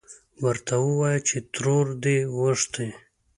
ورته 0.45 0.75
ووايه 0.83 1.19
چې 1.27 1.37
ترور 1.53 1.85
دې 2.03 2.17
غوښتې. 2.35 2.87